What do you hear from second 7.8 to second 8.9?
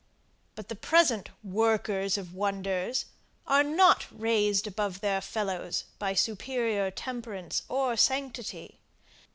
sanctity.